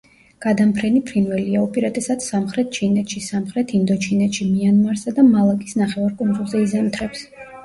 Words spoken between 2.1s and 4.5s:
სამხრეთ ჩინეთში, სამხრეთ ინდოჩინეთში,